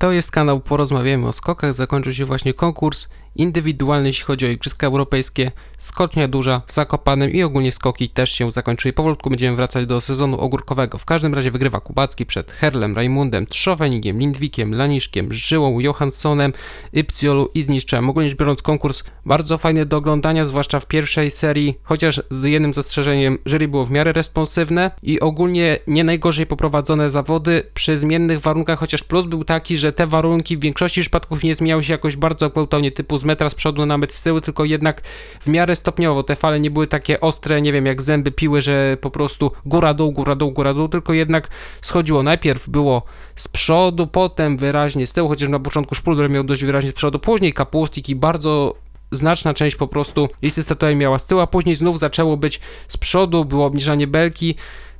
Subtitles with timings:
[0.00, 1.74] To jest kanał Porozmawiamy o skokach.
[1.74, 5.50] Zakończył się właśnie konkurs indywidualny, jeśli chodzi o Igrzyska Europejskie.
[5.78, 8.92] Skocznia duża w Zakopanem i ogólnie skoki też się zakończyły.
[8.92, 10.98] Powolutku będziemy wracać do sezonu ogórkowego.
[10.98, 16.52] W każdym razie wygrywa Kubacki przed Herlem, Raimundem, Trzowenigiem, Lindwikiem, Laniszkiem, Żyłą, Johanssonem,
[16.96, 18.10] Ypsiolu i Zniszczem.
[18.10, 23.38] Ogólnie biorąc konkurs bardzo fajny do oglądania, zwłaszcza w pierwszej serii, chociaż z jednym zastrzeżeniem,
[23.46, 29.02] jury było w miarę responsywne i ogólnie nie najgorzej poprowadzone zawody przy zmiennych warunkach, chociaż
[29.02, 32.92] plus był taki, że te warunki w większości przypadków nie zmieniały się jakoś bardzo gwałtownie,
[32.92, 35.00] typu z metra z przodu na metr z tyłu, tylko jednak
[35.40, 36.22] w miarę stopniowo.
[36.22, 39.94] Te fale nie były takie ostre, nie wiem, jak zęby piły, że po prostu góra
[39.94, 41.48] dół, góra dół, góra dół, tylko jednak
[41.80, 42.22] schodziło.
[42.22, 43.02] Najpierw było
[43.36, 47.18] z przodu, potem wyraźnie z tyłu, chociaż na początku Szpulder miał dość wyraźnie z przodu,
[47.18, 48.74] później Kapustik i bardzo
[49.12, 52.96] znaczna część po prostu listy startowej miała z tyłu, a później znów zaczęło być z
[52.96, 54.54] przodu, było obniżanie belki,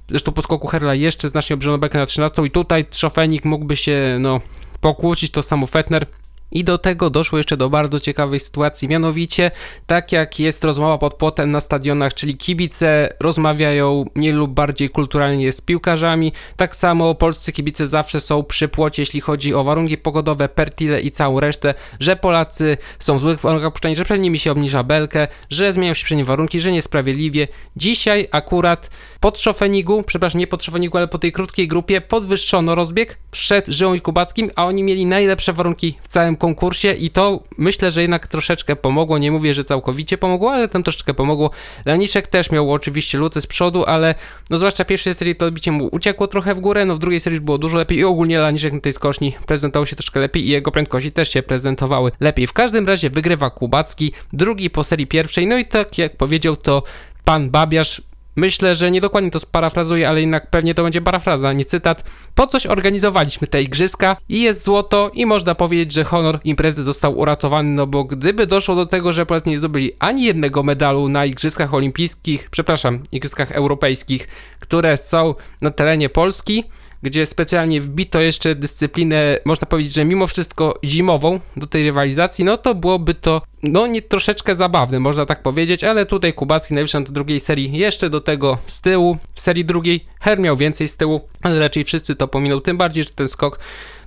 [0.09, 4.17] zresztą po skoku Herla jeszcze znacznie obniżono belkę na 13 i tutaj Trzofenik mógłby się,
[4.21, 4.41] no,
[4.81, 6.07] pokłócić, to samo Fetner,
[6.53, 9.51] i do tego doszło jeszcze do bardzo ciekawej sytuacji, mianowicie
[9.87, 15.53] tak jak jest rozmowa pod płotem na stadionach, czyli kibice rozmawiają mniej lub bardziej kulturalnie
[15.53, 20.49] z piłkarzami, tak samo polscy kibice zawsze są przy płocie, jeśli chodzi o warunki pogodowe,
[20.49, 24.53] pertile i całą resztę, że Polacy są w złych warunkach puszczani, że przed nimi się
[24.53, 27.49] obniża belkę, że zmieniają się przed nimi warunki, że niesprawiedliwie.
[27.77, 33.19] Dzisiaj akurat pod Szofenigu, przepraszam, nie pod Szofenigu, ale po tej krótkiej grupie podwyższono rozbieg
[33.31, 37.93] przed Żyłą i Kubackim, a oni mieli najlepsze warunki w całym konkursie i to myślę,
[37.93, 39.19] że jednak troszeczkę pomogło.
[39.19, 41.51] Nie mówię, że całkowicie pomogło, ale tam troszeczkę pomogło.
[41.85, 44.15] Laniszek też miał oczywiście luty z przodu, ale
[44.51, 47.21] no zwłaszcza w pierwszej serii to odbicie mu uciekło trochę w górę, no w drugiej
[47.21, 50.51] serii było dużo lepiej i ogólnie Laniszek na tej skoczni prezentował się troszkę lepiej i
[50.51, 52.47] jego prędkości też się prezentowały lepiej.
[52.47, 56.83] W każdym razie wygrywa Kubacki, drugi po serii pierwszej, no i tak jak powiedział to
[57.25, 58.03] pan Babiarz,
[58.37, 62.05] Myślę, że nie dokładnie to sparafrazuję, ale jednak pewnie to będzie parafraza, nie cytat.
[62.35, 67.19] Po coś organizowaliśmy te igrzyska i jest złoto i można powiedzieć, że honor imprezy został
[67.19, 71.27] uratowany, no bo gdyby doszło do tego, że Polacy nie zdobyli ani jednego medalu na
[71.27, 74.29] igrzyskach olimpijskich, przepraszam, igrzyskach europejskich,
[74.61, 76.65] które są na terenie Polski,
[77.03, 82.57] gdzie specjalnie wbito jeszcze dyscyplinę, można powiedzieć, że mimo wszystko zimową do tej rywalizacji, no
[82.57, 87.13] to byłoby to no nie troszeczkę zabawne, można tak powiedzieć, ale tutaj Kubacki najwyższy do
[87.13, 89.19] drugiej serii jeszcze do tego z tyłu.
[89.35, 93.05] W serii drugiej Her miał więcej z tyłu, ale raczej wszyscy to pominął, tym bardziej,
[93.05, 93.59] że ten skok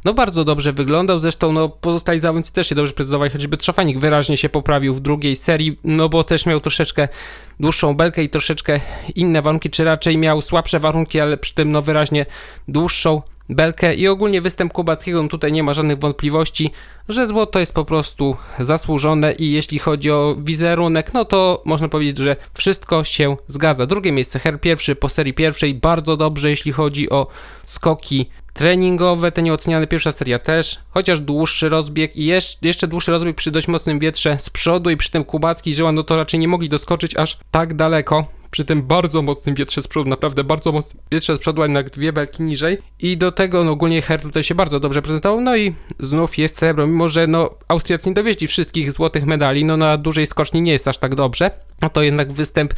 [0.06, 4.38] no bardzo dobrze wyglądał, zresztą no pozostali zawodnicy też się dobrze prezentowali, choćby Trzofanik wyraźnie
[4.38, 7.08] się poprawił w drugiej serii, no bo też miał troszeczkę
[7.60, 8.80] dłuższą belkę i troszeczkę
[9.16, 12.26] inne warunki, czy raczej miał słabsze warunki, ale przy tym no wyraźnie
[12.68, 16.72] dłuższą belkę i ogólnie występ Kubackiego, no tutaj nie ma żadnych wątpliwości,
[17.10, 22.18] że złoto jest po prostu zasłużone i jeśli chodzi o wizerunek, no to można powiedzieć,
[22.18, 23.86] że wszystko się zgadza.
[23.86, 27.28] Drugie miejsce, Her pierwszy po serii pierwszej, bardzo dobrze jeśli chodzi o
[27.64, 32.26] skoki treningowe, te nieoceniane pierwsza seria też, chociaż dłuższy rozbieg i
[32.62, 35.92] jeszcze, dłuższy rozbieg przy dość mocnym wietrze z przodu i przy tym Kubacki i Żyła,
[35.92, 38.28] no to raczej nie mogli doskoczyć aż tak daleko.
[38.52, 41.90] Przy tym bardzo mocnym wietrze z przodu, naprawdę bardzo mocnym wietrze z przodu, a jednak
[41.90, 42.78] dwie belki niżej.
[43.00, 46.56] I do tego no, ogólnie Her tutaj się bardzo dobrze prezentował, no i znów jest
[46.56, 50.72] srebro, mimo że no Austriacy nie dowieźli wszystkich złotych medali, no na dużej skoczni nie
[50.72, 52.74] jest aż tak dobrze, no to jednak występ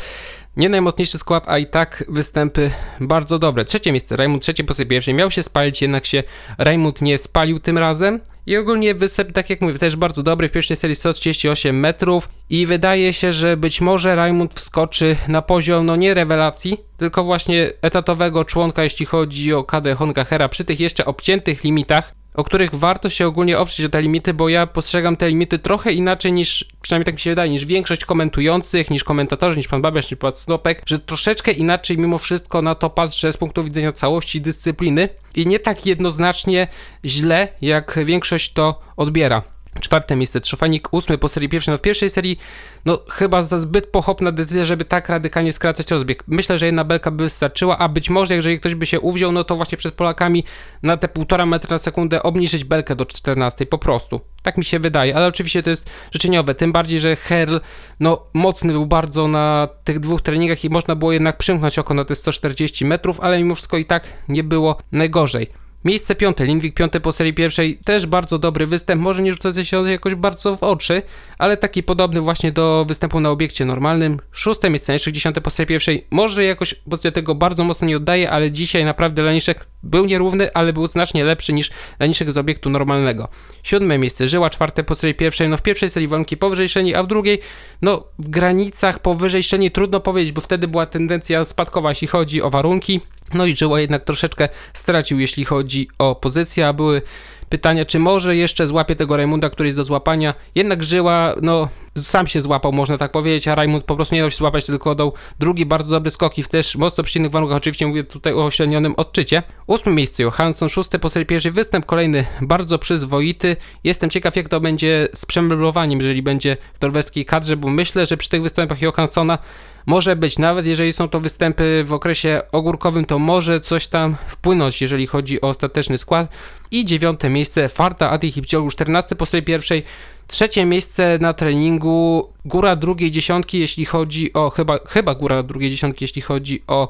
[0.57, 3.65] nie najmocniejszy skład, a i tak występy bardzo dobre.
[3.65, 5.13] Trzecie miejsce, Raimund trzecie po sobie pierwszej.
[5.13, 6.23] Miał się spalić, jednak się
[6.57, 8.19] Raimund nie spalił tym razem.
[8.47, 10.47] I ogólnie występ, tak jak mówię, też bardzo dobry.
[10.47, 15.85] W pierwszej serii 138 metrów i wydaje się, że być może Raimund wskoczy na poziom,
[15.85, 21.05] no nie rewelacji, tylko właśnie etatowego członka, jeśli chodzi o kadrę Hongahera przy tych jeszcze
[21.05, 25.29] obciętych limitach o których warto się ogólnie oprzeć o te limity, bo ja postrzegam te
[25.29, 29.67] limity trochę inaczej niż, przynajmniej tak mi się wydaje, niż większość komentujących, niż komentatorzy, niż
[29.67, 33.63] pan Babiarz, niż pan Snopek, że troszeczkę inaczej mimo wszystko na to patrzę z punktu
[33.63, 36.67] widzenia całości dyscypliny i nie tak jednoznacznie
[37.05, 39.54] źle, jak większość to odbiera.
[39.81, 41.71] Czwarte miejsce Trzofanik, ósmy po serii pierwszej.
[41.71, 42.39] No w pierwszej serii,
[42.85, 46.23] no chyba za zbyt pochopna decyzja, żeby tak radykalnie skracać rozbieg.
[46.27, 49.43] Myślę, że jedna belka by wystarczyła, a być może jeżeli ktoś by się uwziął, no
[49.43, 50.43] to właśnie przed Polakami
[50.83, 54.21] na te półtora metra na sekundę obniżyć belkę do 14 po prostu.
[54.41, 57.57] Tak mi się wydaje, ale oczywiście to jest życzeniowe, tym bardziej, że Herl,
[57.99, 62.05] no mocny był bardzo na tych dwóch treningach i można było jednak przymknąć oko na
[62.05, 65.64] te 140 metrów, ale mimo wszystko i tak nie było najgorzej.
[65.85, 69.91] Miejsce piąte, Lindwik piąty po serii pierwszej, też bardzo dobry występ, może nie rzucający się
[69.91, 71.01] jakoś bardzo w oczy,
[71.37, 74.19] ale taki podobny właśnie do występu na obiekcie normalnym.
[74.31, 78.31] Szóste miejsce, Laniszek dziesiąte po serii pierwszej, może jakoś pozycja tego bardzo mocno nie oddaje,
[78.31, 83.27] ale dzisiaj naprawdę Laniszek był nierówny, ale był znacznie lepszy niż Laniszek z obiektu normalnego.
[83.63, 87.03] Siódme miejsce, Żyła czwarte po serii pierwszej, no w pierwszej serii warunki powyżej średniej, a
[87.03, 87.39] w drugiej,
[87.81, 92.49] no w granicach powyżej średniej trudno powiedzieć, bo wtedy była tendencja spadkowa, jeśli chodzi o
[92.49, 93.01] warunki.
[93.33, 97.01] No i Żyła jednak troszeczkę stracił, jeśli chodzi o pozycję, a były
[97.49, 100.33] pytania, czy może jeszcze złapie tego Raimunda, który jest do złapania.
[100.55, 101.69] Jednak Żyła, no,
[102.03, 104.95] sam się złapał, można tak powiedzieć, a Raimund po prostu nie dał się złapać, tylko
[104.95, 108.45] dał drugi bardzo dobry skok i w też mocno przyjemnych warunkach, oczywiście mówię tutaj o
[108.45, 109.43] ośrednionym odczycie.
[109.67, 113.55] Ósme miejsce Johansson, szósty po serii pierwszej występ, kolejny bardzo przyzwoity.
[113.83, 118.17] Jestem ciekaw, jak to będzie z przemeblowaniem, jeżeli będzie w norweskiej kadrze, bo myślę, że
[118.17, 119.37] przy tych występach Johanssona
[119.85, 124.81] może być, nawet jeżeli są to występy w okresie ogórkowym, to może coś tam wpłynąć,
[124.81, 126.31] jeżeli chodzi o ostateczny skład.
[126.71, 129.83] I dziewiąte miejsce Farta Adi Hipciolu, 14 po serii pierwszej.
[130.27, 136.03] Trzecie miejsce na treningu, góra drugiej dziesiątki, jeśli chodzi o, chyba, chyba góra drugiej dziesiątki,
[136.03, 136.89] jeśli chodzi o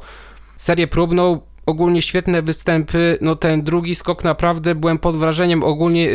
[0.58, 1.42] serię próbną.
[1.66, 6.10] Ogólnie świetne występy, no ten drugi skok naprawdę byłem pod wrażeniem ogólnie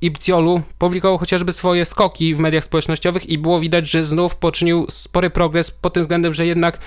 [0.00, 5.30] Ibciolu publikował chociażby swoje skoki w mediach społecznościowych i było widać, że znów poczynił spory
[5.30, 6.78] progres pod tym względem, że jednak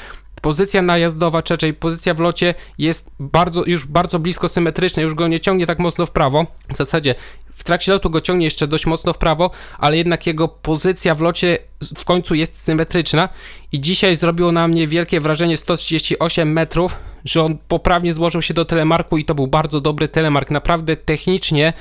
[0.41, 5.27] pozycja najazdowa, czy raczej pozycja w locie jest bardzo, już bardzo blisko symetryczna, już go
[5.27, 6.45] nie ciągnie tak mocno w prawo.
[6.73, 7.15] W zasadzie
[7.53, 11.21] w trakcie lotu go ciągnie jeszcze dość mocno w prawo, ale jednak jego pozycja w
[11.21, 11.57] locie
[11.97, 13.29] w końcu jest symetryczna
[13.71, 18.65] i dzisiaj zrobiło na mnie wielkie wrażenie 138 metrów, że on poprawnie złożył się do
[18.65, 20.51] telemarku i to był bardzo dobry telemark.
[20.51, 21.73] Naprawdę technicznie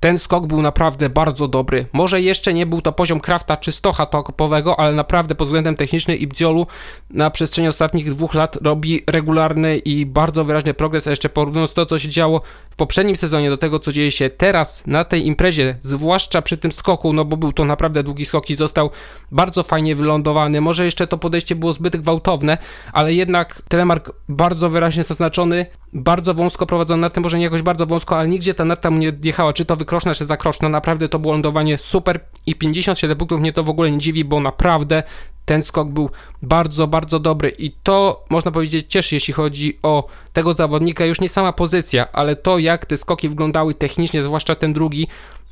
[0.00, 1.86] ten skok był naprawdę bardzo dobry.
[1.92, 6.18] Może jeszcze nie był to poziom Krafta czy Stocha topowego, ale naprawdę pod względem technicznym
[6.18, 6.66] Ibdziolu
[7.10, 11.86] na przestrzeni ostatnich dwóch lat robi regularny i bardzo wyraźny progres, a jeszcze porównując to,
[11.86, 12.40] co się działo
[12.70, 16.72] w poprzednim sezonie do tego, co dzieje się teraz na tej imprezie, zwłaszcza przy tym
[16.72, 18.90] skoku, no bo był to naprawdę długi skok i został
[19.32, 20.60] bardzo fajnie wylądowany.
[20.60, 22.58] Może jeszcze to podejście było zbyt gwałtowne,
[22.92, 27.86] ale jednak telemark bardzo wyraźnie zaznaczony, bardzo wąsko prowadzony na tym, może nie jakoś bardzo
[27.86, 30.68] wąsko, ale nigdzie ta narta mu nie odjechała, czy to wykroczna, czy zakroczna.
[30.68, 34.40] Naprawdę to było lądowanie super i 57 punktów mnie to w ogóle nie dziwi, bo
[34.40, 35.02] naprawdę
[35.44, 36.10] ten skok był
[36.42, 41.28] bardzo, bardzo dobry i to można powiedzieć cieszy, jeśli chodzi o tego zawodnika, już nie
[41.28, 45.08] sama pozycja, ale to jak te skoki wyglądały technicznie, zwłaszcza ten drugi,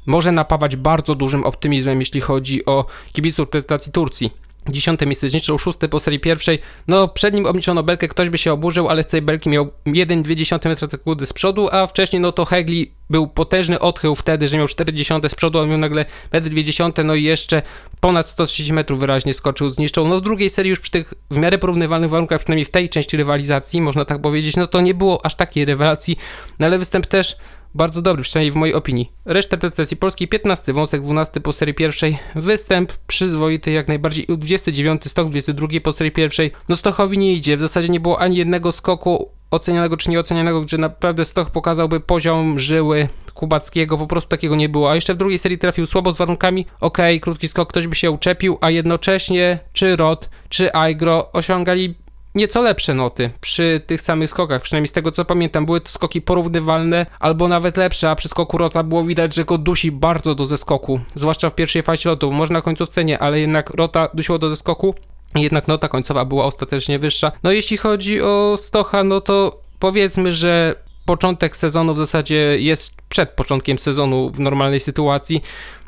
[0.07, 4.44] może napawać bardzo dużym optymizmem, jeśli chodzi o kibiców prezentacji Turcji.
[4.69, 6.59] Dziesiąte miejsce zniszczył, szóste po serii pierwszej.
[6.89, 10.69] No, przed nim obliczono belkę, ktoś by się oburzył, ale z tej belki miał 1,2
[10.69, 14.69] metra sekundy z przodu, a wcześniej no to Hegli był potężny odchył wtedy, że miał
[14.69, 17.63] 40 z przodu, a miał nagle 1,2 m, no i jeszcze
[18.01, 20.09] ponad 130 metrów wyraźnie skoczył, zniszczył.
[20.09, 23.17] No w drugiej serii już przy tych w miarę porównywalnych warunkach, przynajmniej w tej części
[23.17, 26.17] rywalizacji, można tak powiedzieć, no to nie było aż takiej rewelacji,
[26.59, 27.37] no ale występ też
[27.75, 29.13] bardzo dobry, przynajmniej w mojej opinii.
[29.25, 35.31] Reszta prezentacji Polski 15, wąsek 12 po serii pierwszej, występ przyzwoity jak najbardziej, 29 stok,
[35.31, 36.53] 22 po serii pierwszej.
[36.69, 40.79] No Stochowi nie idzie, w zasadzie nie było ani jednego skoku ocenianego czy nieocenianego, gdzie
[40.79, 44.91] naprawdę Stoch pokazałby poziom żyły Kubackiego, po prostu takiego nie było.
[44.91, 48.11] A jeszcze w drugiej serii trafił słabo z warunkami, okay, krótki skok, ktoś by się
[48.11, 51.95] uczepił, a jednocześnie czy Rod, czy Aigro osiągali
[52.35, 56.23] nieco lepsze noty przy tych samych skokach, przynajmniej z tego co pamiętam, były to skoki
[56.23, 60.45] porównywalne albo nawet lepsze, a przy skoku Rota było widać, że go dusi bardzo do
[60.45, 64.51] zeskoku, zwłaszcza w pierwszej fazie lotu, może na końcówce nie, ale jednak Rota dusiło do
[64.51, 64.95] zeskoku,
[65.35, 67.33] jednak nota końcowa była ostatecznie wyższa.
[67.43, 73.31] No jeśli chodzi o Stocha, no to powiedzmy, że początek sezonu w zasadzie jest przed
[73.31, 75.43] początkiem sezonu w normalnej sytuacji,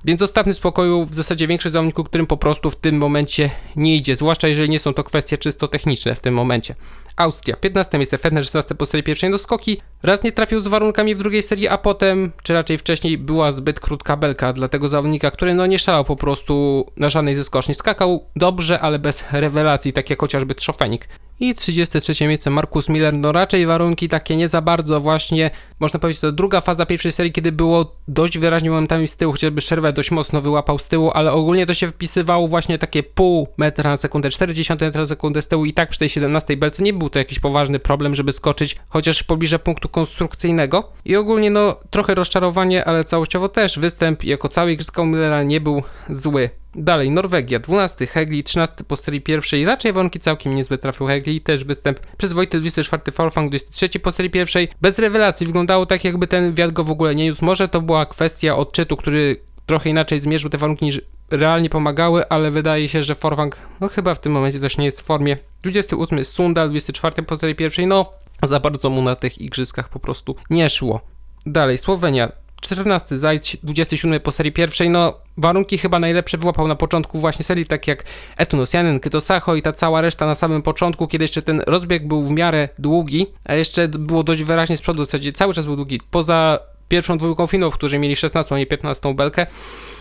[0.06, 4.16] więc zostawmy spokoju w zasadzie większość zawodników, którym po prostu w tym momencie nie idzie,
[4.16, 6.74] zwłaszcza jeżeli nie są to kwestie czysto techniczne w tym momencie.
[7.16, 11.14] Austria, 15 miejsce, Fedner 16 po serii pierwszej do skoki, raz nie trafił z warunkami
[11.14, 15.30] w drugiej serii, a potem, czy raczej wcześniej, była zbyt krótka belka dla tego zawodnika,
[15.30, 17.74] który no nie szalał po prostu na żadnej ze skoczni.
[17.74, 21.08] Skakał dobrze, ale bez rewelacji, tak jak chociażby Trzofenik.
[21.40, 26.20] I 33 miejsce Markus Miller, no raczej warunki takie nie za bardzo właśnie, można powiedzieć,
[26.20, 30.10] to druga faza pierwszej serii, kiedy było dość wyraźnie momentami z tyłu, chociażby Szerwet dość
[30.10, 34.30] mocno wyłapał z tyłu, ale ogólnie to się wpisywało właśnie takie pół metra na sekundę,
[34.30, 37.18] 40 metra na sekundę z tyłu i tak przy tej 17 belce nie był to
[37.18, 40.92] jakiś poważny problem, żeby skoczyć chociaż pobliże punktu konstrukcyjnego.
[41.04, 45.82] I ogólnie no trochę rozczarowanie, ale całościowo też występ jako cały Igrzyska Millera nie był
[46.10, 46.50] zły.
[46.78, 51.64] Dalej, Norwegia, 12, Hegli, 13 po serii pierwszej, raczej warunki całkiem niezbyt trafił Hegli, też
[51.64, 56.72] występ przyzwoity, 24 Forfang, 23 po serii pierwszej, bez rewelacji, wyglądało tak jakby ten wiatr
[56.72, 60.58] go w ogóle nie niósł, może to była kwestia odczytu, który trochę inaczej zmierzył te
[60.58, 64.78] warunki niż realnie pomagały, ale wydaje się, że Forfang, no chyba w tym momencie też
[64.78, 65.36] nie jest w formie.
[65.62, 70.36] 28 Sundal, 24 po serii pierwszej, no za bardzo mu na tych igrzyskach po prostu
[70.50, 71.00] nie szło.
[71.46, 77.18] Dalej, Słowenia, 14 Zajc, 27 po serii pierwszej, no warunki chyba najlepsze wyłapał na początku
[77.18, 78.04] właśnie serii, tak jak
[78.36, 82.30] Etunosianen, Kytosacho i ta cała reszta na samym początku, kiedy jeszcze ten rozbieg był w
[82.30, 86.00] miarę długi, a jeszcze było dość wyraźnie z przodu, w zasadzie cały czas był długi,
[86.10, 89.46] poza pierwszą dwójką finów, którzy mieli 16, a nie 15 belkę.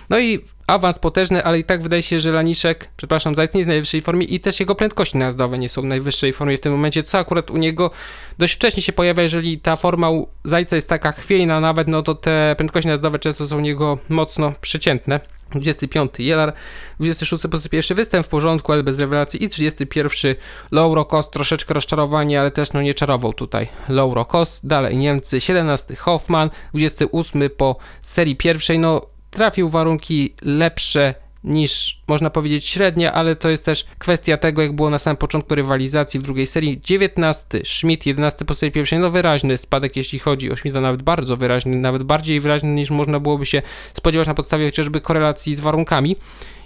[0.09, 3.67] No i awans potężny, ale i tak wydaje się, że Laniszek, przepraszam, Zajc nie jest
[3.67, 6.71] w najwyższej formie i też jego prędkości najazdowe nie są w najwyższej formie w tym
[6.71, 7.91] momencie, co akurat u niego
[8.37, 12.15] dość wcześnie się pojawia, jeżeli ta forma u Zajca jest taka chwiejna nawet, no to
[12.15, 15.19] te prędkości najazdowe często są u niego mocno przeciętne.
[15.51, 16.53] 25 Jelar,
[16.99, 20.35] 26 po pierwszy występ w porządku, ale bez rewelacji i 31
[20.71, 25.95] Lauro Cost, troszeczkę rozczarowanie, ale też no nie czarował tutaj Lauro Cost, dalej Niemcy, 17
[25.95, 33.49] Hoffman, 28 po serii pierwszej, no trafił warunki lepsze niż można powiedzieć średnia, ale to
[33.49, 36.81] jest też kwestia tego, jak było na samym początku rywalizacji w drugiej serii.
[36.81, 41.37] 19 Schmidt, 11 po serii pierwszej, no wyraźny spadek, jeśli chodzi o Schmidta, nawet bardzo
[41.37, 43.61] wyraźny, nawet bardziej wyraźny niż można byłoby się
[43.93, 46.15] spodziewać na podstawie chociażby korelacji z warunkami.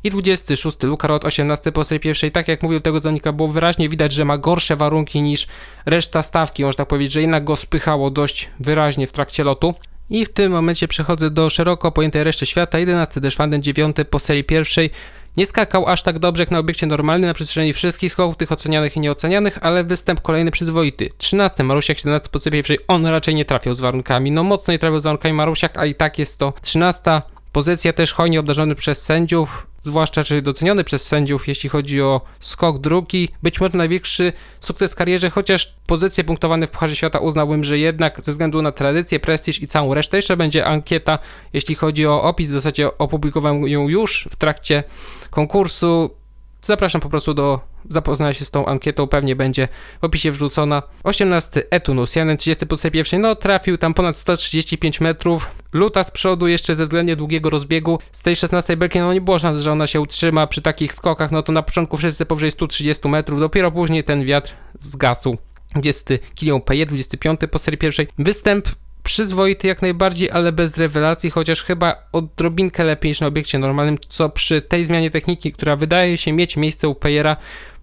[0.03, 3.89] I 26 Luka Rot, 18 po serii pierwszej, tak jak mówił tego zawodnika, było wyraźnie
[3.89, 5.47] widać, że ma gorsze warunki niż
[5.85, 9.73] reszta stawki, można tak powiedzieć, że jednak go spychało dość wyraźnie w trakcie lotu.
[10.09, 12.79] I w tym momencie przechodzę do szeroko pojętej reszty świata.
[12.79, 14.89] 11 Deszwanden, 9 po serii pierwszej.
[15.37, 18.95] Nie skakał aż tak dobrze jak na obiekcie normalnym na przestrzeni wszystkich skoków, tych ocenianych
[18.95, 21.09] i nieocenianych, ale występ kolejny przyzwoity.
[21.17, 22.79] 13 Marusiak, 17 po serii pierwszej.
[22.87, 24.31] On raczej nie trafiał z warunkami.
[24.31, 28.13] No mocno nie trafiał z warunkami Marusiak, a i tak jest to 13 pozycja też
[28.13, 33.61] hojnie obdarzony przez sędziów zwłaszcza czy doceniony przez sędziów, jeśli chodzi o skok drugi, być
[33.61, 38.31] może największy sukces w karierze, chociaż pozycje punktowane w Pucharze Świata uznałbym, że jednak ze
[38.31, 41.19] względu na tradycję, prestiż i całą resztę, jeszcze będzie ankieta,
[41.53, 44.83] jeśli chodzi o opis, w zasadzie opublikowałem ją już w trakcie
[45.29, 46.18] konkursu,
[46.61, 49.67] Zapraszam po prostu do zapoznania się z tą ankietą, pewnie będzie
[50.01, 50.83] w opisie wrzucona.
[51.03, 55.49] 18 Etunus, Janen 30 po pierwszej, no trafił tam ponad 135 metrów.
[55.73, 57.99] Luta z przodu jeszcze ze względnie długiego rozbiegu.
[58.11, 61.31] Z tej 16 belki no nie było szans, że ona się utrzyma przy takich skokach,
[61.31, 65.37] no to na początku wszyscy powyżej 130 metrów, dopiero później ten wiatr zgasł.
[65.75, 68.07] 20 Kilian Paye, 25 po serii pierwszej.
[68.17, 68.67] Występ
[69.09, 74.29] przyzwoity jak najbardziej, ale bez rewelacji, chociaż chyba odrobinkę lepiej niż na obiekcie normalnym, co
[74.29, 77.37] przy tej zmianie techniki, która wydaje się mieć miejsce u Payera,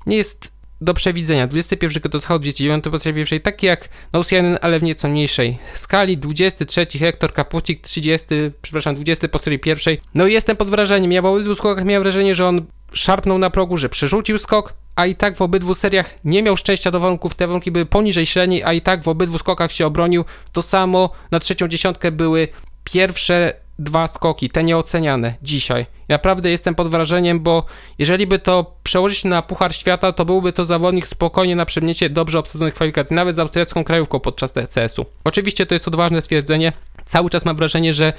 [0.07, 1.47] nie jest do przewidzenia.
[1.47, 6.19] 21 to schał 29 po serii pierwszej, taki jak Nausianen, ale w nieco mniejszej skali.
[6.19, 8.27] 23 Hektor Kapucik, 30,
[8.63, 10.01] przepraszam, 20 po serii pierwszej.
[10.15, 11.13] No i jestem pod wrażeniem.
[11.13, 15.07] Ja w obydwu skokach miałem wrażenie, że on szarpnął na progu, że przerzucił skok, a
[15.07, 18.65] i tak w obydwu seriach nie miał szczęścia do warunków, te warunki były poniżej średniej,
[18.65, 20.25] a i tak w obydwu skokach się obronił.
[20.53, 22.49] To samo na trzecią dziesiątkę były
[22.85, 25.87] pierwsze dwa skoki, te nieoceniane dzisiaj.
[26.09, 27.65] Naprawdę jestem pod wrażeniem, bo
[27.99, 32.39] jeżeli by to przełożyć na Puchar Świata, to byłby to zawodnik spokojnie na przemniecie dobrze
[32.39, 35.07] obsadzonych kwalifikacji, nawet z austriacką krajówką podczas TCS-u.
[35.25, 36.73] Oczywiście to jest odważne stwierdzenie.
[37.05, 38.13] Cały czas mam wrażenie, że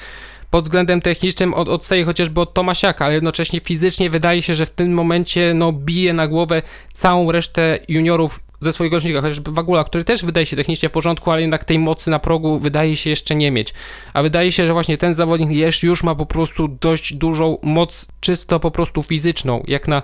[0.52, 4.70] pod względem technicznym od, odstaje chociażby od Tomasiaka, ale jednocześnie fizycznie wydaje się, że w
[4.70, 6.62] tym momencie no, bije na głowę
[6.94, 11.32] całą resztę juniorów ze swojego rocznika, chociażby Wagula, który też wydaje się technicznie w porządku,
[11.32, 13.74] ale jednak tej mocy na progu wydaje się jeszcze nie mieć.
[14.14, 18.08] A wydaje się, że właśnie ten zawodnik jeszcze już ma po prostu dość dużą moc
[18.22, 20.02] czysto po prostu fizyczną, jak na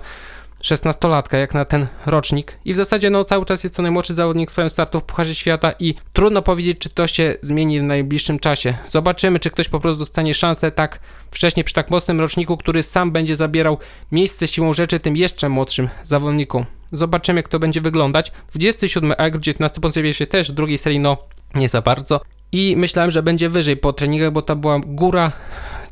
[0.64, 4.50] 16-latka jak na ten rocznik i w zasadzie no cały czas jest to najmłodszy zawodnik
[4.50, 8.38] z prawem startu w Pucharze Świata i trudno powiedzieć, czy to się zmieni w najbliższym
[8.38, 8.74] czasie.
[8.88, 13.12] Zobaczymy, czy ktoś po prostu dostanie szansę tak wcześnie przy tak mocnym roczniku, który sam
[13.12, 13.78] będzie zabierał
[14.12, 16.64] miejsce siłą rzeczy tym jeszcze młodszym zawodnikom.
[16.92, 18.32] Zobaczymy, jak to będzie wyglądać.
[18.50, 21.16] 27 Agr, 19 pozycja się też w drugiej serii, no
[21.54, 22.20] nie za bardzo.
[22.52, 25.32] I myślałem, że będzie wyżej po treningach, bo to była góra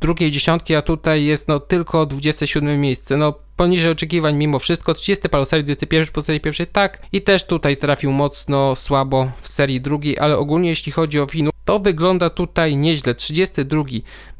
[0.03, 3.17] drugiej dziesiątki, a tutaj jest no tylko 27 miejsce.
[3.17, 4.95] No poniżej oczekiwań mimo wszystko.
[4.95, 7.03] 30 Palosari, 21 po serii pierwszej, tak.
[7.13, 11.51] I też tutaj trafił mocno słabo w serii drugiej, ale ogólnie jeśli chodzi o winu,
[11.65, 13.15] to wygląda tutaj nieźle.
[13.15, 13.85] 32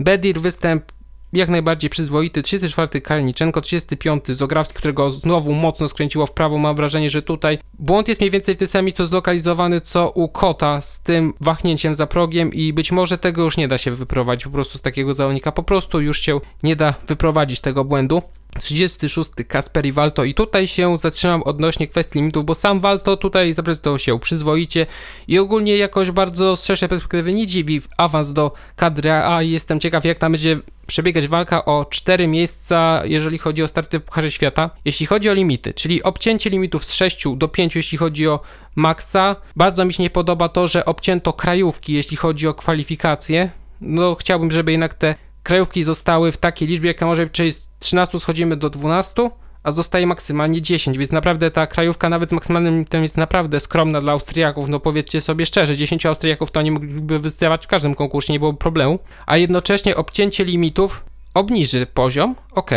[0.01, 0.85] Bedir występ
[1.33, 2.43] jak najbardziej przyzwoity.
[2.43, 6.59] 34 Kalniczenko, 35 Zograwski, którego znowu mocno skręciło w prawo.
[6.59, 10.29] Mam wrażenie, że tutaj błąd jest mniej więcej w tym samym to zlokalizowany co u
[10.29, 14.45] Kota z tym wahnięciem za progiem i być może tego już nie da się wyprowadzić
[14.45, 15.53] po prostu z takiego zawodnika.
[15.53, 18.23] Po prostu już się nie da wyprowadzić tego błędu.
[18.61, 23.99] 36 Kasperi Walto i tutaj się zatrzymam odnośnie kwestii limitów, bo sam Walto tutaj zaprezentował
[23.99, 24.87] się przyzwoicie
[25.29, 29.81] i ogólnie jakoś bardzo z szerszej perspektywy nie dziwi w awans do kadry A jestem
[29.81, 34.31] ciekaw jak tam będzie przebiegać walka o 4 miejsca, jeżeli chodzi o starty w Pucharze
[34.31, 34.71] Świata.
[34.85, 38.41] Jeśli chodzi o limity, czyli obcięcie limitów z 6 do 5, jeśli chodzi o
[38.75, 43.51] maksa, bardzo mi się nie podoba to, że obcięto krajówki, jeśli chodzi o kwalifikacje.
[43.81, 47.69] No chciałbym, żeby jednak te krajówki zostały w takiej liczbie, jaka może być, czyli z
[47.79, 49.31] 13 schodzimy do 12,
[49.63, 54.01] a zostaje maksymalnie 10, więc naprawdę ta krajówka nawet z maksymalnym limitem jest naprawdę skromna
[54.01, 58.33] dla Austriaków, no powiedzcie sobie szczerze, 10 Austriaków to oni mogliby wystartować w każdym konkursie,
[58.33, 62.71] nie było problemu, a jednocześnie obcięcie limitów obniży poziom, ok,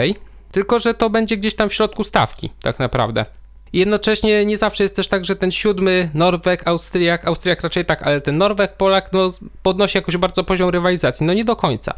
[0.52, 3.26] tylko że to będzie gdzieś tam w środku stawki, tak naprawdę.
[3.74, 8.22] Jednocześnie nie zawsze jest też tak, że ten siódmy Norweg, Austriak, Austriak raczej tak, ale
[8.22, 9.32] ten Norweg, Polak no,
[9.64, 11.26] podnosi jakoś bardzo poziom rywalizacji.
[11.26, 11.94] No nie do końca.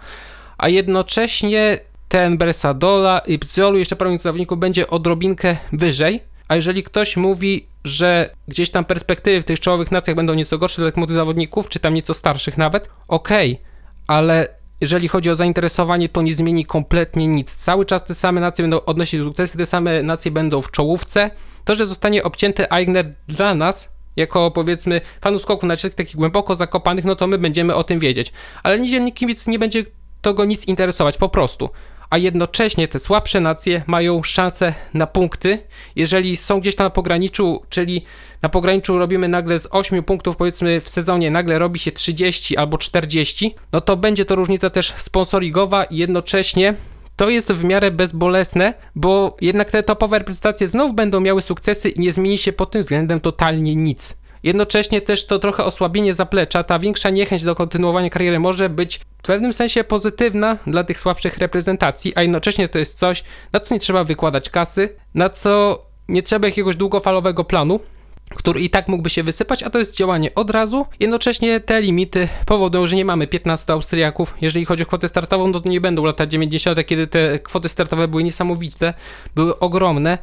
[0.58, 6.20] A jednocześnie ten Bersadola i Pziolu, jeszcze parę zawodników będzie odrobinkę wyżej.
[6.48, 10.82] A jeżeli ktoś mówi, że gdzieś tam perspektywy w tych czołowych nacjach będą nieco gorsze
[10.82, 13.66] dla młodych zawodników, czy tam nieco starszych nawet, okej, okay,
[14.08, 14.48] ale
[14.82, 17.56] jeżeli chodzi o zainteresowanie, to nie zmieni kompletnie nic.
[17.56, 21.32] Cały czas te same nacje będą odnosić sukcesy, te same nacje będą w czołówce.
[21.66, 27.06] To, że zostanie obcięty Aigner dla nas, jako powiedzmy fanów skoku na takich głęboko zakopanych,
[27.06, 28.34] no to my będziemy o tym wiedzieć.
[28.64, 29.86] Ale niedzielny kibic nie będzie
[30.28, 31.70] to go nic interesować, po prostu
[32.10, 35.60] a jednocześnie te słabsze nacje mają szansę na punkty.
[35.96, 38.06] Jeżeli są gdzieś tam na pograniczu, czyli
[38.42, 42.78] na pograniczu robimy nagle z 8 punktów, powiedzmy w sezonie, nagle robi się 30 albo
[42.78, 46.74] 40, no to będzie to różnica też sponsorigowa i jednocześnie
[47.16, 52.00] to jest w miarę bezbolesne, bo jednak te topowe reprezentacje znów będą miały sukcesy i
[52.00, 54.18] nie zmieni się pod tym względem totalnie nic.
[54.44, 59.28] Jednocześnie też to trochę osłabienie zaplecza, ta większa niechęć do kontynuowania kariery może być w
[59.28, 63.80] pewnym sensie pozytywna dla tych słabszych reprezentacji, a jednocześnie to jest coś, na co nie
[63.80, 67.80] trzeba wykładać kasy, na co nie trzeba jakiegoś długofalowego planu,
[68.36, 70.86] który i tak mógłby się wysypać, a to jest działanie od razu.
[71.00, 74.36] Jednocześnie te limity powodują, że nie mamy 15 Austriaków.
[74.42, 78.08] Jeżeli chodzi o kwotę startową, no to nie będą lata 90., kiedy te kwoty startowe
[78.08, 78.94] były niesamowite,
[79.36, 80.18] były ogromne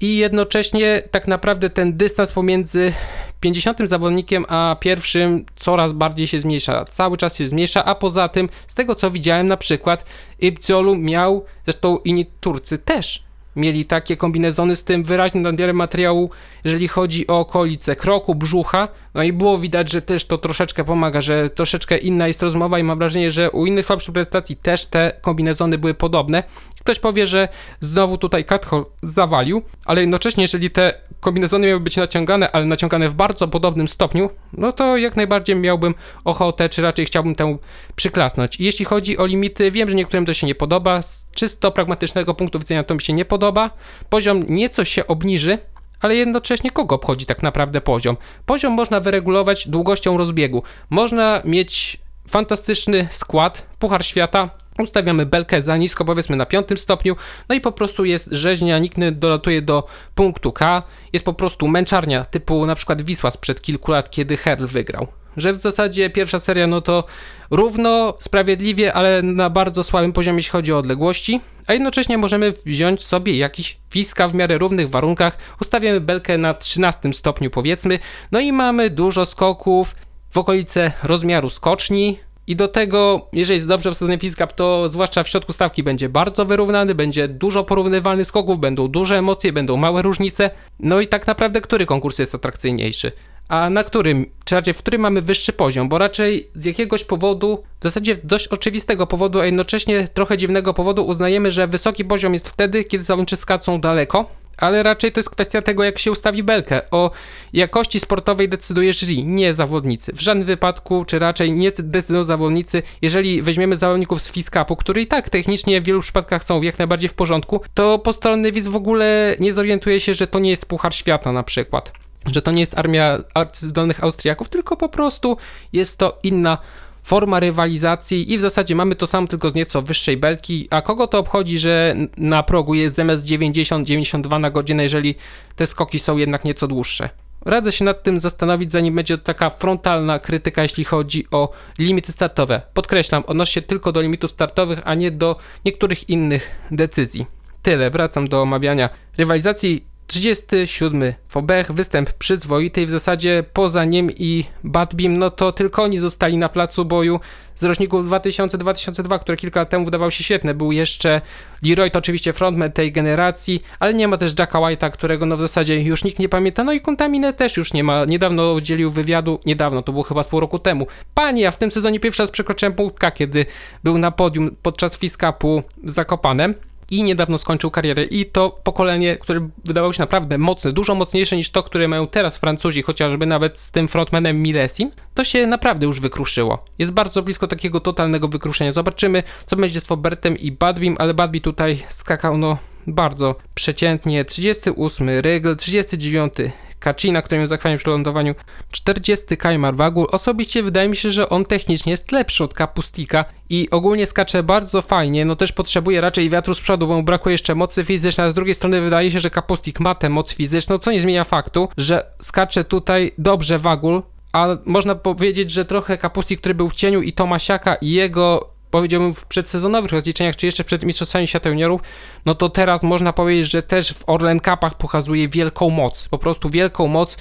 [0.00, 2.92] i jednocześnie tak naprawdę ten dystans pomiędzy
[3.40, 8.48] 50 zawodnikiem a pierwszym coraz bardziej się zmniejsza, cały czas się zmniejsza, a poza tym
[8.66, 10.04] z tego co widziałem na przykład
[10.38, 16.30] Ibciolu miał, zresztą inni Turcy też mieli takie kombinezony z tym wyraźnym nadmiarem materiału,
[16.64, 21.20] jeżeli chodzi o okolice kroku, brzucha, no i było widać, że też to troszeczkę pomaga,
[21.20, 25.12] że troszeczkę inna jest rozmowa i mam wrażenie, że u innych słabszych prezentacji też te
[25.20, 26.42] kombinezony były podobne.
[26.80, 27.48] Ktoś powie, że
[27.80, 33.14] znowu tutaj Kathol zawalił, ale jednocześnie, jeżeli te kombinezony miały być naciągane, ale naciągane w
[33.14, 35.94] bardzo podobnym stopniu, no to jak najbardziej miałbym
[36.24, 37.58] ochotę, czy raczej chciałbym temu
[37.96, 38.60] przyklasnąć.
[38.60, 42.58] Jeśli chodzi o limity, wiem, że niektórym to się nie podoba, z czysto pragmatycznego punktu
[42.58, 43.70] widzenia to mi się nie podoba.
[44.10, 45.58] Poziom nieco się obniży,
[46.00, 48.16] ale jednocześnie kogo obchodzi tak naprawdę poziom?
[48.46, 50.62] Poziom można wyregulować długością rozbiegu.
[50.90, 57.16] Można mieć fantastyczny skład, Puchar Świata, Ustawiamy belkę za nisko, powiedzmy na piątym stopniu,
[57.48, 61.68] no i po prostu jest rzeźnia, nikt nie dolatuje do punktu K, jest po prostu
[61.68, 65.06] męczarnia, typu na przykład Wisła sprzed kilku lat, kiedy Herl wygrał.
[65.36, 67.04] Że w zasadzie pierwsza seria, no to
[67.50, 73.04] równo, sprawiedliwie, ale na bardzo słabym poziomie, jeśli chodzi o odległości, a jednocześnie możemy wziąć
[73.04, 77.98] sobie jakiś wiska w miarę równych warunkach, ustawiamy belkę na 13 stopniu powiedzmy,
[78.32, 79.96] no i mamy dużo skoków
[80.30, 85.28] w okolice rozmiaru skoczni, i do tego, jeżeli jest dobrze obsadzony Fizzgap, to zwłaszcza w
[85.28, 90.50] środku stawki będzie bardzo wyrównany, będzie dużo porównywalnych skoków, będą duże emocje, będą małe różnice.
[90.80, 93.12] No i tak naprawdę, który konkurs jest atrakcyjniejszy?
[93.48, 95.88] A na którym, czy raczej w którym mamy wyższy poziom?
[95.88, 101.06] Bo raczej z jakiegoś powodu, w zasadzie dość oczywistego powodu, a jednocześnie trochę dziwnego powodu
[101.06, 105.62] uznajemy, że wysoki poziom jest wtedy, kiedy zawodniczy skacą daleko, ale raczej to jest kwestia
[105.62, 106.90] tego, jak się ustawi belkę.
[106.90, 107.10] O
[107.52, 110.12] jakości sportowej decyduje jury, nie zawodnicy.
[110.12, 112.82] W żadnym wypadku, czy raczej nie decydują zawodnicy.
[113.02, 117.08] Jeżeli weźmiemy zawodników z Fiskapu, który i tak technicznie w wielu przypadkach są jak najbardziej
[117.08, 120.94] w porządku, to postronny widz w ogóle nie zorientuje się, że to nie jest Puchar
[120.94, 121.92] Świata na przykład.
[122.26, 125.36] Że to nie jest armia arcyzdolnych Austriaków, tylko po prostu
[125.72, 126.58] jest to inna
[127.02, 130.68] forma rywalizacji i w zasadzie mamy to samo, tylko z nieco wyższej belki.
[130.70, 135.14] A kogo to obchodzi, że na progu jest zamiast 90-92 na godzinę, jeżeli
[135.56, 137.08] te skoki są jednak nieco dłuższe?
[137.44, 142.62] Radzę się nad tym zastanowić, zanim będzie taka frontalna krytyka, jeśli chodzi o limity startowe.
[142.74, 147.26] Podkreślam, odnosi się tylko do limitów startowych, a nie do niektórych innych decyzji.
[147.62, 155.18] Tyle, wracam do omawiania rywalizacji 37 Fobech, występ przyzwoity w zasadzie poza nim i Badbim,
[155.18, 157.20] no to tylko oni zostali na placu boju
[157.54, 160.54] z roczników 2000-2002, które kilka lat temu wydawał się świetne.
[160.54, 161.20] Był jeszcze
[161.62, 165.40] Leroy, to oczywiście frontman tej generacji, ale nie ma też Jacka White'a, którego no w
[165.40, 166.64] zasadzie już nikt nie pamięta.
[166.64, 168.04] No i Contamine też już nie ma.
[168.04, 170.86] Niedawno udzielił wywiadu, niedawno, to było chyba z pół roku temu.
[171.14, 173.46] Panie, ja w tym sezonie pierwszy raz przekroczyłem punktka, kiedy
[173.84, 176.54] był na podium podczas Fiskapu z Zakopanem
[176.90, 178.04] i niedawno skończył karierę.
[178.04, 182.38] I to pokolenie, które wydawało się naprawdę mocne, dużo mocniejsze niż to, które mają teraz
[182.38, 186.64] Francuzi, chociażby nawet z tym frontmanem Milesim, to się naprawdę już wykruszyło.
[186.78, 188.72] Jest bardzo blisko takiego totalnego wykruszenia.
[188.72, 194.24] Zobaczymy, co będzie z Fobertem i Badbim, ale Badbi tutaj skakał, no bardzo przeciętnie.
[194.24, 196.32] 38 Rygl, 39
[196.80, 198.34] Kacina, który ją zachwalił przy lądowaniu.
[198.70, 200.06] 40 Kajmar Wagul.
[200.12, 204.82] Osobiście wydaje mi się, że on technicznie jest lepszy od Kapustika i ogólnie skacze bardzo
[204.82, 208.30] fajnie, no też potrzebuje raczej wiatru z przodu, bo mu brakuje jeszcze mocy fizycznej, a
[208.30, 211.68] z drugiej strony wydaje się, że Kapustik ma tę moc fizyczną, co nie zmienia faktu,
[211.76, 217.02] że skacze tutaj dobrze Wagul, a można powiedzieć, że trochę Kapustik, który był w cieniu
[217.02, 221.80] i Tomasiaka i jego powiedziałbym w przedsezonowych rozliczeniach, czy jeszcze przed Mistrzostwami Świata Juniorów,
[222.26, 226.50] no to teraz można powiedzieć, że też w Orlen Cupach pokazuje wielką moc, po prostu
[226.50, 227.16] wielką moc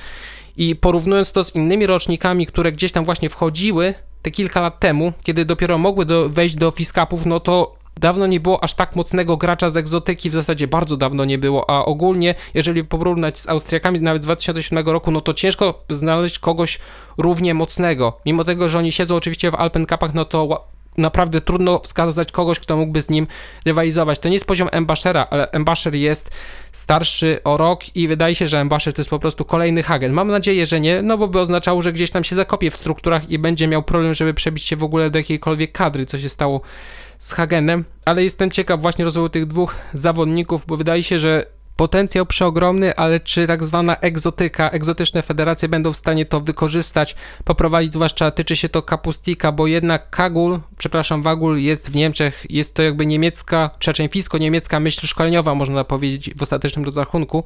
[0.57, 5.13] i porównując to z innymi rocznikami, które gdzieś tam właśnie wchodziły te kilka lat temu,
[5.23, 9.38] kiedy dopiero mogły do, wejść do Fiskapów, no to Dawno nie było aż tak mocnego
[9.38, 14.01] gracza z egzotyki, w zasadzie bardzo dawno nie było, a ogólnie, jeżeli porównać z Austriakami
[14.01, 16.79] nawet z 2007 roku, no to ciężko znaleźć kogoś
[17.17, 18.17] równie mocnego.
[18.25, 22.60] Mimo tego, że oni siedzą oczywiście w Alpen Cupach, no to naprawdę trudno wskazać kogoś,
[22.60, 23.28] kto mógłby z nim
[23.65, 24.19] rywalizować.
[24.19, 26.32] To nie jest poziom Embashera, ale Embasher jest
[26.71, 30.13] starszy o rok i wydaje się, że Embasher to jest po prostu kolejny Hagen.
[30.13, 33.30] Mam nadzieję, że nie, no bo by oznaczało, że gdzieś tam się zakopie w strukturach
[33.30, 36.62] i będzie miał problem, żeby przebić się w ogóle do jakiejkolwiek kadry, co się stało
[37.19, 41.45] z Hagenem, ale jestem ciekaw właśnie rozwoju tych dwóch zawodników, bo wydaje się, że
[41.80, 47.94] Potencjał przeogromny, ale czy tak zwana egzotyka, egzotyczne federacje będą w stanie to wykorzystać, poprowadzić,
[47.94, 52.82] zwłaszcza tyczy się to Kapustika, bo jednak Kagul, przepraszam, Wagul jest w Niemczech, jest to
[52.82, 57.44] jakby niemiecka, czeczeńfisko-niemiecka myśl szkoleniowa, można powiedzieć, w ostatecznym rozrachunku,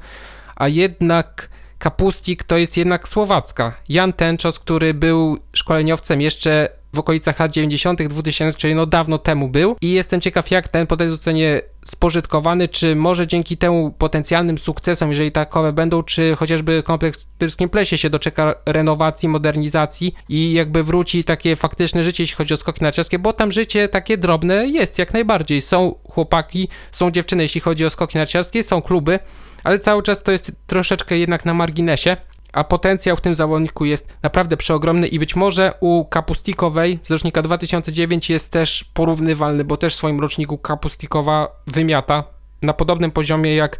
[0.56, 3.72] a jednak Kapustik to jest jednak słowacka.
[3.88, 9.48] Jan Tenczos, który był szkoleniowcem jeszcze w okolicach lat 90., 2000, czyli no dawno temu
[9.48, 15.08] był i jestem ciekaw, jak ten potencjał zostanie spożytkowany, czy może dzięki temu potencjalnym sukcesom,
[15.08, 20.82] jeżeli takowe będą, czy chociażby kompleks w Tyrskim Plesie się doczeka renowacji, modernizacji i jakby
[20.82, 24.98] wróci takie faktyczne życie, jeśli chodzi o skoki narciarskie, bo tam życie takie drobne jest
[24.98, 25.60] jak najbardziej.
[25.60, 29.18] Są chłopaki, są dziewczyny, jeśli chodzi o skoki narciarskie, są kluby,
[29.64, 32.16] ale cały czas to jest troszeczkę jednak na marginesie
[32.54, 37.42] a potencjał w tym zawodniku jest naprawdę przeogromny i być może u Kapustikowej z rocznika
[37.42, 42.24] 2009 jest też porównywalny, bo też w swoim roczniku Kapustikowa wymiata
[42.62, 43.78] na podobnym poziomie jak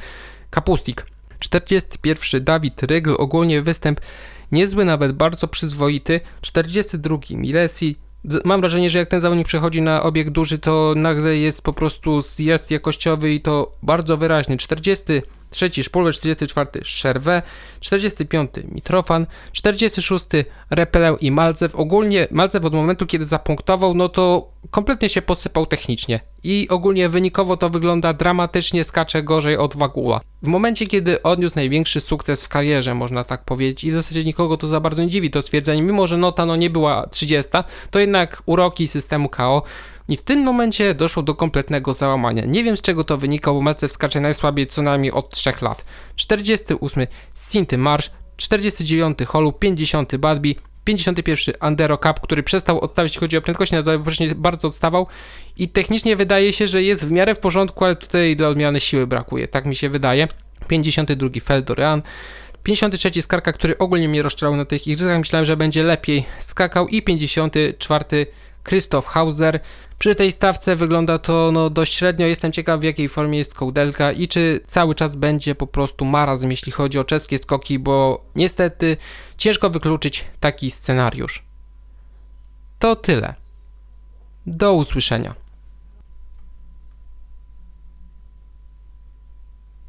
[0.51, 1.07] Kapustik.
[1.39, 4.01] 41 Dawid Rygl, ogólnie występ
[4.53, 6.21] niezły, nawet bardzo przyzwoity.
[6.41, 7.97] 42 Milesi.
[8.45, 12.23] Mam wrażenie, że jak ten zawodnik przechodzi na obieg duży, to nagle jest po prostu
[12.23, 14.57] zjazd jakościowy i to bardzo wyraźny.
[14.57, 15.05] 40
[15.55, 17.43] trzeci Szpulwer, 44 Szerwę,
[17.81, 20.25] 45 Mitrofan, 46
[20.71, 21.75] Repelę i Malcew.
[21.75, 27.57] Ogólnie Malcew od momentu, kiedy zapunktował, no to kompletnie się posypał technicznie i ogólnie wynikowo
[27.57, 30.21] to wygląda dramatycznie, skacze gorzej od Wagula.
[30.43, 34.57] W momencie, kiedy odniósł największy sukces w karierze, można tak powiedzieć, i w zasadzie nikogo
[34.57, 37.51] to za bardzo nie dziwi to stwierdzenie, mimo że nota no nie była 30,
[37.91, 39.63] to jednak uroki systemu KO
[40.09, 42.45] i w tym momencie doszło do kompletnego załamania.
[42.47, 45.85] Nie wiem z czego to wynika, bo Malcew skacze najsłabiej co najmniej od 3 lat.
[46.17, 53.37] 48 Sinty Marsz, 49 Holu, 50 Badby, 51 Andero Cup, który przestał odstawić, jeśli chodzi
[53.37, 55.07] o prędkość na wcześniej bardzo odstawał
[55.57, 59.07] i technicznie wydaje się, że jest w miarę w porządku, ale tutaj dla odmiany siły
[59.07, 60.29] brakuje, tak mi się wydaje.
[60.69, 62.03] 52 Feldorian,
[62.63, 67.03] 53 Skarka, który ogólnie mnie rozczarował na tych igrzyskach, myślałem, że będzie lepiej skakał i
[67.03, 68.27] 54
[68.63, 69.61] Krzysztof Hauser.
[69.99, 72.27] Przy tej stawce wygląda to no, dość średnio.
[72.27, 76.51] Jestem ciekaw, w jakiej formie jest kołdelka i czy cały czas będzie po prostu marazm,
[76.51, 78.97] jeśli chodzi o czeskie skoki, bo niestety
[79.39, 81.43] ciężko wykluczyć taki scenariusz.
[82.79, 83.35] To tyle.
[84.47, 85.44] Do usłyszenia.